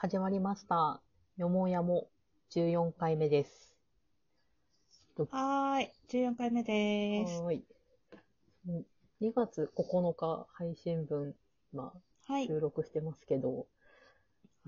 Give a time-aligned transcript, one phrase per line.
[0.00, 1.02] 始まりました。
[1.36, 2.08] よもやも
[2.48, 3.76] 14回目です。
[5.30, 7.44] はーい、14回目でーす。
[7.44, 7.64] はーい。
[8.68, 8.84] うん
[9.20, 11.34] 2月9日配信分、
[11.74, 13.66] まあ、はい、収録してますけど、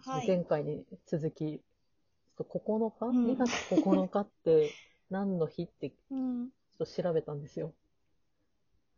[0.05, 4.77] はい前回に続き、ちょっと9日、うん ?2 月9日って
[5.11, 6.53] 何の日ってちうん。
[6.81, 7.75] ょっと調べたんですよ。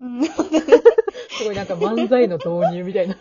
[0.01, 0.23] うん。
[1.37, 3.16] すごいなんか漫才の導入みたいな。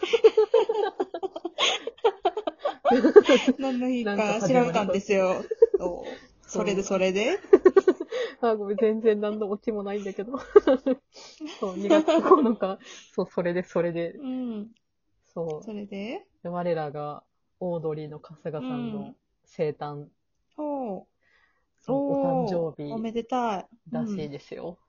[3.58, 5.46] 何の日かか始まり調べたんですよ。
[5.80, 7.40] おそれでそれで
[8.42, 10.34] あ、ごめん、全然何のオチもないんだけど。
[11.60, 12.80] そう、2月9日、
[13.12, 14.72] そう、それで、それで、うん。
[15.34, 15.64] そう。
[15.64, 16.26] それで？
[16.44, 17.24] で我らが
[17.60, 19.16] オードリーの春日さんうのん
[19.46, 20.08] 生誕、
[20.58, 21.06] おー
[21.80, 23.68] そのお誕生おめ日でたい。
[23.92, 24.80] らしいですよ。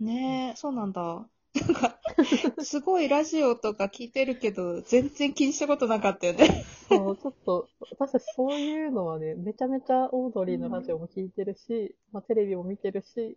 [0.00, 1.26] うんねえ、そうなんだ。
[1.60, 2.01] なんか、
[2.64, 6.64] すごいラジオとか聞いてるけど、全然気にしたことなかったよね。
[6.88, 13.36] そう、ちょっと、私そういうのはね、めちゃめちゃオードリーのラジオも聞いてるし、まあテレビも見てるし、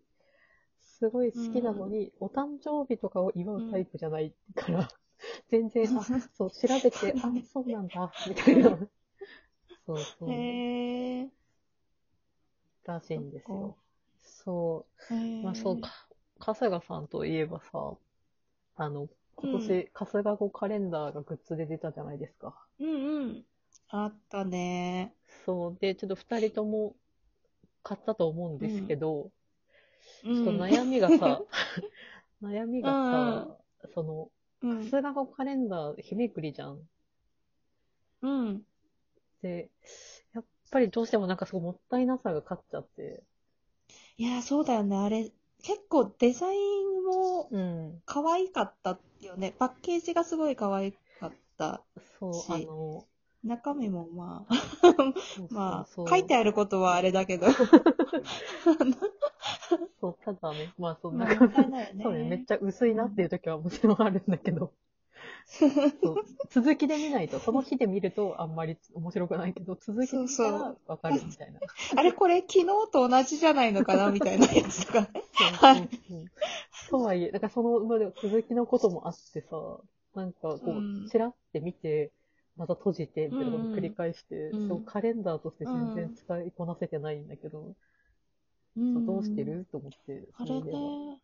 [0.82, 4.88] すごい好きなのに、お誕生日とかを祝うタイプじゃないから、
[5.50, 6.04] 全然、あ、
[6.38, 8.78] そう、調べて、あ、そうなんだ、みたいな。
[9.86, 10.30] そうそう。
[10.32, 11.30] へえ。
[12.86, 13.76] らしいんですよ。
[14.24, 15.14] そう。
[15.44, 15.90] まあそうか。
[16.40, 17.96] 春日さんといえばさ、
[18.78, 22.56] あの、今年、春日語カレンダーがグッズで出たじゃないですか。
[22.80, 23.46] うんうん。
[23.90, 25.16] あったね。
[25.46, 25.78] そう。
[25.80, 26.96] で、ちょっと二人とも
[27.84, 29.32] 買ったと思うんですけど、
[30.24, 30.64] うちょっとん。
[30.64, 31.44] 悩みがさ、
[32.44, 33.58] 悩みがさ、
[33.94, 34.32] その、
[34.62, 34.92] うん。
[34.92, 36.90] 春日語カレンダー、日めくりじゃん。
[38.22, 38.66] うん。
[39.42, 39.70] で、
[40.34, 43.24] やっぱりどうしてもなんかすごいもったいなさが勝っちゃって、
[44.18, 44.96] いや、そうだよね。
[44.98, 45.32] あれ、
[45.66, 48.02] 結構デザインもうん。
[48.06, 49.56] 可愛かったよね。
[49.58, 51.82] パッケージがすごい可愛かった。
[52.20, 53.08] そう、しあの、
[53.44, 54.54] 中身もまあ、
[55.36, 57.48] そうまそう あ、書いてあることはあれだけど。
[60.00, 62.04] そう、ただね、まあそんまなあ、もったいないよね。
[62.04, 64.72] そうね、めっちゃ薄いなっていう時はもちろんあるんだけど、
[66.02, 66.20] そう。
[66.50, 71.60] 続きで見ないと、その日で見るとあんまり面白くないけど、続きで見たらわかるみたいな。
[71.96, 75.08] あれこれ昨日と同じじゃないのかなみたいなやつとかね。
[75.38, 76.30] そうそうそう
[76.90, 79.80] とはいえ、なんかその、まあ続きのこともあってさ、
[80.16, 82.12] なんかこうちらって見て、
[82.58, 84.68] また閉じて、みたいなことを繰り返して、うん。
[84.68, 87.74] そうカレンダーとして全然使いこなせてないんだけど、
[88.78, 89.06] うん。
[89.06, 89.66] どうしてる？
[89.72, 91.20] と思って、あれね。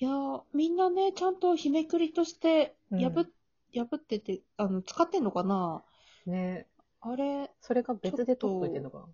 [0.00, 0.10] いや、
[0.54, 3.30] みんなね、ちゃんと日めくりとして破っ、
[3.74, 5.82] 破ってて、あの、使ってんのかな？
[6.26, 6.66] ね
[7.00, 9.04] あれ、それが別で取っといてんのかな？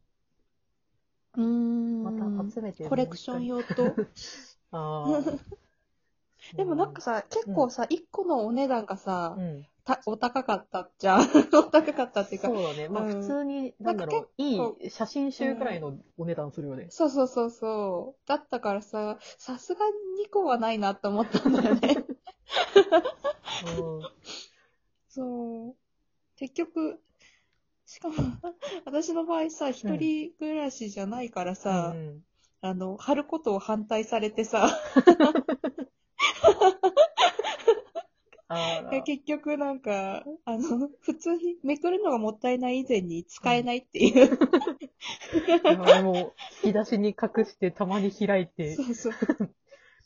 [1.37, 2.05] うーん。
[2.05, 3.97] また集めてコレクション用と。
[4.73, 5.64] ああ。
[6.57, 9.67] でもなんかさ、結構さ、一個のお値段がさう、ん。
[9.85, 11.21] たお高かったじゃん。
[11.53, 12.63] お高かったっていうかそう。
[12.63, 12.89] だね。
[12.89, 16.87] まあうん普通に、なんだろう、いい写真集くらいのお値段するよね。
[16.91, 18.29] そうそうそうそう。
[18.29, 19.93] だったからさ、さすがに
[20.25, 22.05] 2個はないなって思ったんだよね。
[25.09, 25.77] そう。
[26.37, 27.01] 結局、
[27.87, 28.15] しかも、
[28.87, 32.25] 私の場合さ、一人暮らしじゃないからうさ、んうん
[32.63, 34.71] あの、貼ることを反対されてさ。
[39.05, 44.39] 結局なんか、あの、普通にめくるのがもったいない以前に使えないっていう。
[45.65, 46.17] あもう、
[46.65, 49.13] 引き出しに隠して、たまに開いてそ、うそう。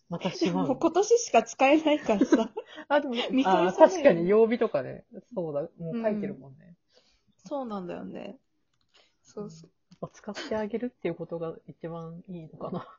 [0.08, 0.68] またしまう。
[0.68, 2.50] もう今年しか使えないからさ。
[2.88, 5.04] あ、でも、あ確かに曜日とかね。
[5.34, 5.62] そうだ。
[5.78, 6.76] もう書いてるもんね。
[7.46, 8.38] そうなんだよね。
[9.22, 9.70] そうそう。
[10.12, 12.97] 使ってあげるっていうことが一番いいのかな。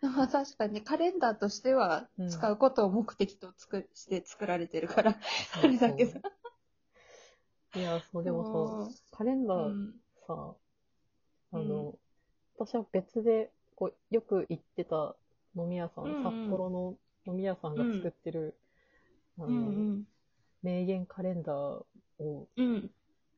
[0.00, 2.30] ま あ確かにカレンダーとしてはうん。
[2.30, 5.16] 使うことを目的と作して作られてるから、
[5.62, 6.20] あれだけど。
[7.74, 9.94] いや、そう、でもさ、カレンダーうん。
[10.26, 10.54] さ、
[11.52, 11.94] あの、
[12.58, 15.16] 私は別で、こう、よく行ってた
[15.56, 16.22] 飲み屋さん、うんうん。
[16.22, 16.96] 札幌の
[17.26, 18.54] 飲み屋さんが作ってる、
[19.38, 20.06] あの、うんうん。
[20.62, 21.84] 名言カレンダー
[22.20, 22.90] をうん。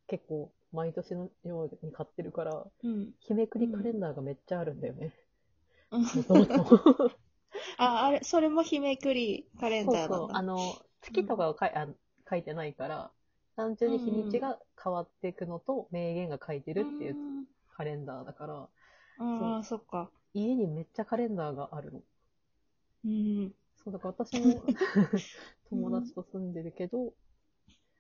[0.09, 3.15] 結構毎年のように買ってるから、うん。
[3.21, 5.13] 日めくりカレンダーがめっちゃあるんだよね。
[7.79, 9.99] あ、あれ、それも日めくりカレンそうそう。
[9.99, 10.37] ダーなんだ。
[10.37, 11.89] あの、月とかをかい、あ
[12.29, 13.11] 書いてないから、
[13.57, 17.19] 単純に日にちが変わっていくのと、名言が書いてるっていう
[17.71, 18.69] カレンダーだから、
[19.19, 20.11] うんああ、そっか。
[20.33, 22.03] 家にめっちゃカレンダーがあるの。
[23.05, 23.55] うん。
[23.83, 24.63] そう、だから私も
[25.71, 27.15] 友達と住んでるけど、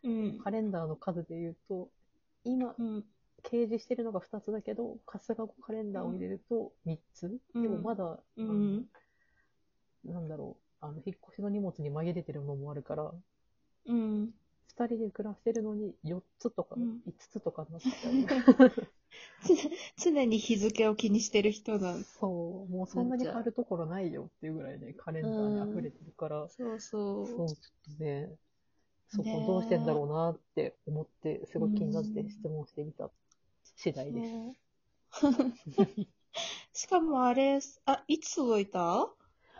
[0.03, 0.43] うん。
[0.43, 1.91] カレンダーの数で言うと、
[2.43, 3.05] 今、うん。
[3.43, 7.63] 掲示してるのが2つだけど、春日語カレンダーを入れると3つ、うん。
[7.63, 8.89] でもまだ、うん。
[10.05, 13.13] なんだろう、あの、引っ越しの荷物に紛れてるのもあるから、
[13.87, 14.33] うん。
[14.69, 17.03] 二人で暮らしてるのに、4つとかうん。
[17.07, 18.13] 5つとかになっちゃう。
[19.99, 27.27] 常に日付を気にしてる人なんそう、もうそんなに貼るところないよっていうぐらいね、カレンダーに溢れてるから、そうそう。
[27.27, 28.31] そう、ちょっとね、
[29.09, 33.11] そこどうしてんだろうなって思って、すごい気になって質問してみた
[33.79, 35.73] 次第です。
[36.73, 39.09] しかもあれ、あ、いつ届いた？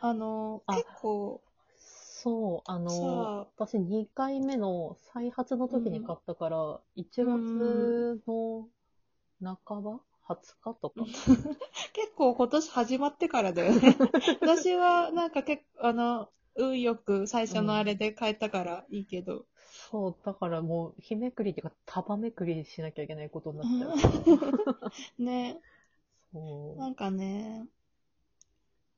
[0.01, 1.41] あの、あ結構、
[1.79, 8.69] そう、あの私2回目の再発の時に買ったから、1月の
[9.41, 10.97] 半ば ?20 日とか。
[11.95, 13.97] 結構今年始まってからだよね。
[14.43, 19.47] 私はなんか結構、あの、運よく最初のあれで買えたからいいけど。
[19.91, 25.23] そう、だからもう、日めくりっていうか、束めくりしなきゃいけないことになっちゃう。
[25.23, 25.61] ね、
[26.33, 26.79] そう。
[26.79, 27.67] なんかね、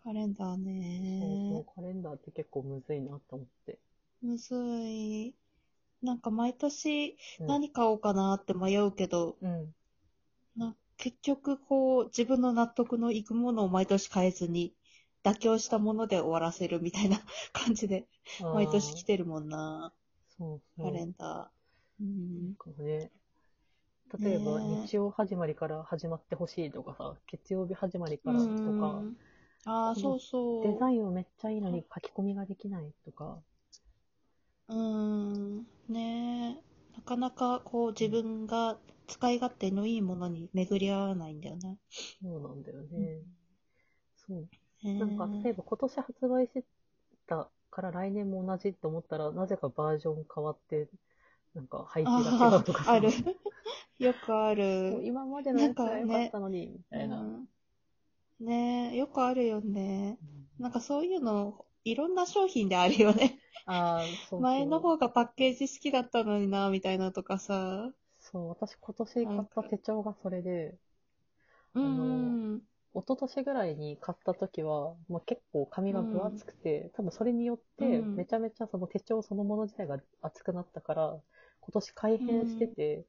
[0.02, 3.78] カレンダーそうそうね、カレンダーって結構むずいなと思って。
[4.22, 5.34] むずい。
[6.02, 9.74] なんか毎年うん何買おうかなって迷うけど、うん。
[10.56, 14.74] な結局こう自分の納得のいくものを毎年変えずに
[15.22, 17.20] 妥協したもので終わらせるみたいな
[17.52, 18.06] 感じで
[18.54, 19.92] 毎年来ててるもんな、
[20.40, 20.84] そうそう。
[20.84, 22.02] カレンダー。
[22.02, 23.10] うんね、
[24.22, 29.16] 例えば日曜始まりから始まってほしいとかさ、月曜日始まりからとか、うん
[29.66, 30.72] ああ、そうそう。
[30.72, 33.40] デザインはめっちゃいいのに書き込みができないとか、
[34.68, 35.66] うん。
[35.88, 36.96] ねえ。
[36.96, 41.76] なかなかこう自分が使い勝手のいいものに巡り合わないんだよね。
[42.22, 43.22] そうなんだよね。
[44.26, 44.48] そう。
[44.82, 46.64] ねなんか、例えば今年発売して
[47.26, 50.88] たから来年も同じと思ったら、なぜかバージョン変わって、
[51.54, 53.10] なんか配置が違うとかさあある。
[53.98, 55.00] よくある。
[55.04, 57.20] 今までのやつが良かったのに、みたいな。
[57.20, 57.48] うん
[58.40, 60.18] ねえ、よくあるよね。
[60.58, 63.38] なんかそういうの、いろんな商品であるよね。
[63.66, 64.42] ああ、そう。
[64.42, 67.92] 前の方がパッケージ好きだったのにな、みたいなとかさ。
[68.20, 70.78] そう、私今年買った手帳がそれで、
[71.74, 72.62] うのん。
[72.94, 78.16] 一昨年ぐらいに買った時は、まあ、結構紙が分厚くて、多分それによって、うん。
[78.16, 81.20] めちゃめちゃその手帳そのもの自体が厚くなったから、
[81.60, 83.04] 今年改変してて、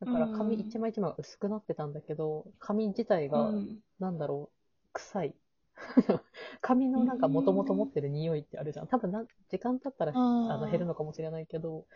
[0.00, 0.62] だから紙うん。
[0.62, 3.82] 一枚一枚が薄くなってたんだけど、紙自体が、うん。
[3.98, 5.34] なんだろう、臭い。
[6.60, 8.86] 紙のなんか元々持ってる匂いってあるじゃん。
[8.88, 10.50] 多分な時間経ったら、うん。
[10.50, 11.86] あの減るのかもしれないけど、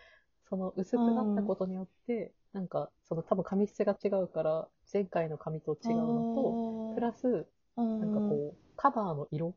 [0.52, 7.46] その薄くなったことによって、なんかその多分紙質が違うから、前回の紙と違うのと、プラス、
[7.78, 9.54] うん、なんかこう、カバーの色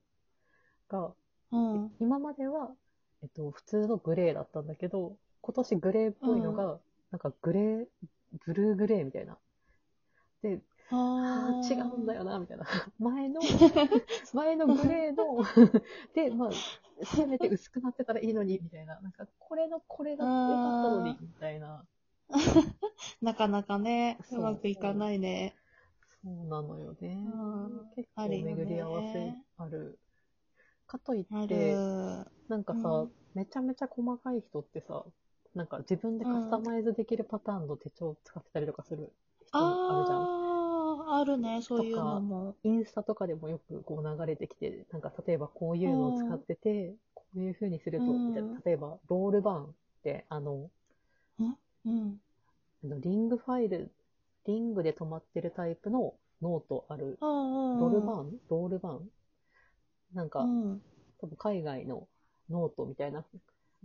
[0.88, 1.12] が、
[1.52, 2.70] うん、今までは、
[3.22, 6.80] えっと、普通のグレーだったんだけど、今年グレーっぽいのが、
[7.12, 7.86] なんかグレー、
[8.46, 9.38] ブルーグレーみたいな。
[10.44, 12.66] で、ああー違うんだよな、みたいな。
[13.00, 13.42] 前の、
[14.34, 15.44] 前のグレーの、
[16.14, 19.00] で、まあ、せめて薄くなってたらいいのに、みたいな。
[19.02, 20.28] なんか、これのこれだっ
[20.82, 21.86] たのに、みたいな。
[23.22, 25.56] なかなかね、そううまくいかないね。
[26.24, 27.90] そうなのよねうん。
[27.96, 29.98] 結構巡り合わせある。
[30.88, 31.84] かといっあて、
[32.24, 32.26] る。
[32.48, 35.06] なんかさ、うんめちゃめちゃ細かい人ってさ、
[35.56, 39.14] なんか自分でカスタマイズできるパターンの手帳を使ってたりとかする
[39.48, 40.30] 人もあるじゃん。
[41.08, 42.56] あるね、そういうのも。
[42.64, 48.28] インスタとかでもよくこう流れてきて、なんか例えばこういうのを使ってて、こういう風にすると、うん。
[48.30, 48.62] みたいな。
[48.66, 49.68] 例えばロルバーンっ
[50.04, 50.70] て、あの、
[51.40, 51.44] う
[51.90, 52.20] ん。
[52.84, 53.92] あのリングファイル、
[54.46, 57.28] リングで止まってるタイプのノートある、ロ
[57.80, 58.40] ロールバーン？
[58.50, 59.10] ロールバーン？
[60.14, 60.82] なんか、うん。
[61.20, 62.08] 多分海外の
[62.50, 63.24] ノートみたいな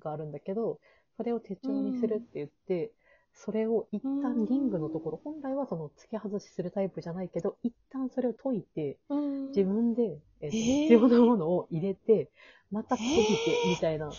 [0.01, 0.79] があるんだけど、
[1.17, 2.93] それを手帳にするって言って、
[3.35, 9.47] それを一旦リングのところ、本来はその付け外しするタイプじゃないけど、一旦それを解いて、うん。
[9.49, 12.31] 自分で、えっ必要なものを入れて、
[12.71, 14.13] また閉じて、みたいな。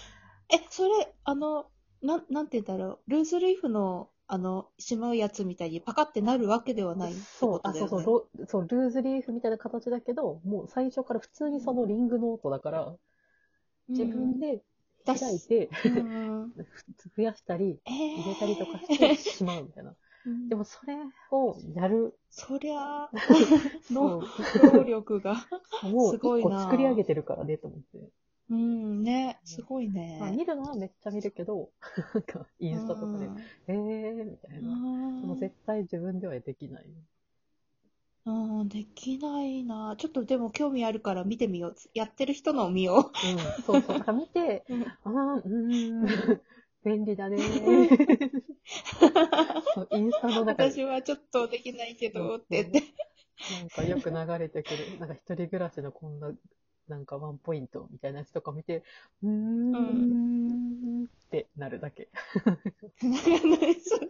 [0.51, 1.65] え、それ、あの、
[2.01, 3.11] なん、なんて言うんだろう。
[3.11, 7.73] ルーズリーフの、あの、しまうやつみたいにパカってなるわけではないってそう、あ。
[7.73, 12.95] そうそう、ロそう、ルーズリーフみたいな形だけど、もう最初から普通にそのリングノートだから、
[13.89, 14.63] 自分で
[15.05, 16.53] 開いて、うん。
[17.15, 19.91] 増やしたり、えー入れたりとかしてしまうみたいな。
[19.91, 20.95] うんでもそれ
[21.31, 23.09] をやるそりゃ、
[23.89, 24.23] のの、
[24.73, 25.35] 能力が。
[26.11, 28.09] すごいな作り上げてるからねと思って。
[28.51, 30.37] うん、ね、すごいまあ、ね。
[30.37, 31.71] 見るのはめっちゃ見るけど、
[32.13, 34.75] なんかインスタとかで、うんえーみたいな。
[34.75, 36.85] もう絶対自分ではできない。
[38.25, 39.95] うん、できないな。
[39.97, 41.75] ちょっとでも興味あるから見てみよう。
[41.93, 43.99] やってる人のを見ようん、そうそう。
[43.99, 44.75] か見て、う。
[44.75, 46.41] うんああ、うーん、
[46.83, 47.37] 便利だね
[49.73, 52.83] そうインスタの中で私はちょっとできないけど、って言って。
[53.49, 56.31] なんかよく流れてくる、なんか一人暮らしのこんな、
[56.87, 58.83] なんかワンポイントみたいなやつとか見て、
[59.23, 62.09] うーんってなるだけ。
[62.45, 62.61] なんか
[63.47, 64.09] ねそれ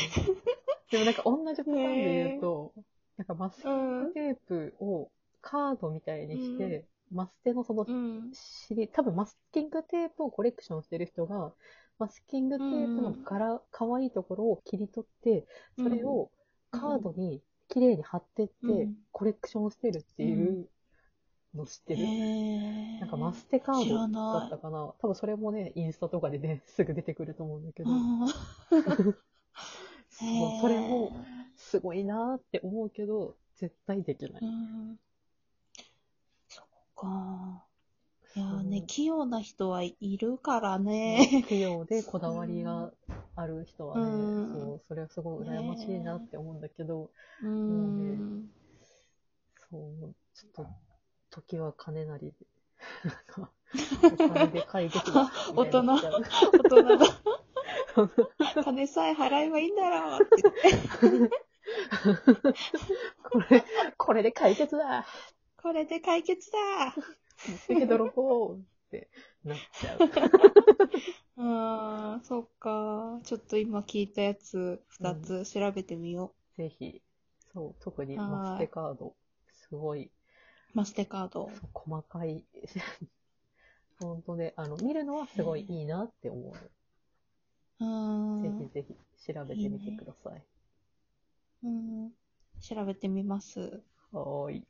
[0.90, 2.74] でもなんか同じパターンで言うと、
[3.16, 4.14] なんかマスキうングん。
[4.14, 8.32] テープをカードみたいにして、マステのそのうん。
[8.32, 11.54] 尻、多分マスキングテープをコレクションしてる人が、
[11.98, 16.30] マスキングテープの柄、可愛いところを切り取って、それを
[16.70, 20.68] カードに綺麗に貼ってってうん、コレクションしてるっていう
[21.54, 23.00] の知ってる、へー。
[23.00, 24.94] なんかマステカー知ドだったかな。
[25.00, 28.06] 多分それもね、インスタとかでね、すぐ出てくると思うんだけど、
[30.22, 31.12] うんそうそれも
[31.56, 34.42] すごいなーって思うけど、絶対できない。
[34.42, 34.98] うん
[36.48, 36.64] そっ
[36.96, 37.64] か。
[38.36, 41.44] いやね、器用な人はいるからね。
[41.48, 42.92] 器用でこだわりが
[43.34, 47.10] ある人はね、うんそう、それはすごい羨ましいなって思うんだけど、
[47.42, 48.48] うん。
[49.68, 50.70] そう、ちょっと、
[51.30, 52.46] 時は金なりで、
[53.04, 53.50] なんか、
[54.12, 56.22] お金で解決だみたいになっちゃう。
[56.52, 56.98] 大人だ。
[58.64, 61.30] 金さえ払えばいいんだろうって言って。
[63.30, 63.64] これ、
[63.96, 65.06] これで解決だ
[65.62, 66.94] これで解決だ
[67.58, 68.58] せけ泥棒っ
[68.90, 69.08] て
[69.44, 69.98] なっちゃう。
[71.36, 73.20] うーん、そっか。
[73.24, 77.02] ちょっと今聞いたやつ、二つ調べてみよぜひ、
[77.52, 79.14] そう、特にはいマステカード、
[79.52, 80.10] すごい、う。
[80.74, 81.50] マステカード。
[81.72, 82.44] 細かい、
[84.00, 86.70] 本当ね、あの、見るのはすごいいいなって思う。
[87.80, 87.90] うーん。
[88.42, 90.44] ぜひぜひ調べてみてください。
[91.62, 92.12] うん。
[92.60, 93.82] 調べてみます。
[94.12, 94.66] はーい。